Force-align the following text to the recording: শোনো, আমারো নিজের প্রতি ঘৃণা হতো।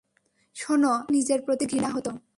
শোনো, 0.55 0.91
আমারো 0.93 1.11
নিজের 1.11 1.39
প্রতি 1.41 1.65
ঘৃণা 1.65 1.89
হতো। 1.89 2.11